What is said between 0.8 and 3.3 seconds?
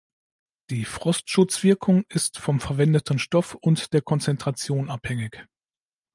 Frostschutz-Wirkung ist vom verwendeten